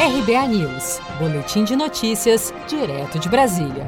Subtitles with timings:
[0.00, 3.84] RBA News, Boletim de Notícias, direto de Brasília.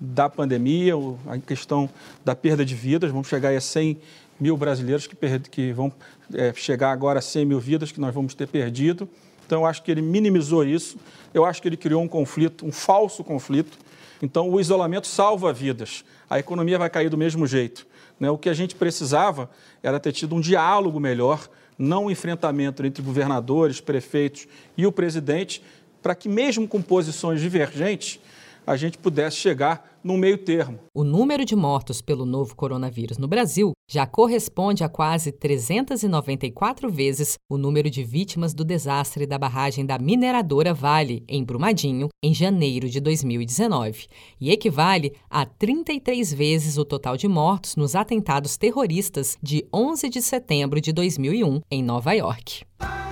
[0.00, 0.94] da pandemia,
[1.28, 1.88] a questão
[2.24, 3.12] da perda de vidas.
[3.12, 3.98] Vamos chegar a 100
[4.40, 5.16] mil brasileiros que,
[5.50, 5.92] que vão
[6.34, 9.08] é, chegar agora a 100 mil vidas que nós vamos ter perdido.
[9.46, 10.96] Então, eu acho que ele minimizou isso.
[11.34, 13.78] Eu acho que ele criou um conflito, um falso conflito.
[14.22, 16.04] Então, o isolamento salva vidas.
[16.28, 17.86] A economia vai cair do mesmo jeito.
[18.18, 18.30] Né?
[18.30, 19.50] O que a gente precisava
[19.82, 21.48] era ter tido um diálogo melhor
[21.80, 25.62] não um enfrentamento entre governadores, prefeitos e o presidente,
[26.02, 28.20] para que, mesmo com posições divergentes,
[28.66, 30.78] a gente pudesse chegar num meio termo.
[30.94, 37.36] O número de mortos pelo novo coronavírus no Brasil já corresponde a quase 394 vezes
[37.48, 42.88] o número de vítimas do desastre da barragem da mineradora Vale, em Brumadinho, em janeiro
[42.88, 44.06] de 2019,
[44.40, 50.22] e equivale a 33 vezes o total de mortos nos atentados terroristas de 11 de
[50.22, 52.62] setembro de 2001, em Nova York.